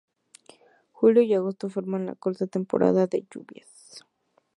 [0.93, 4.03] Julio y agosto forman la corta temporada de lluvias.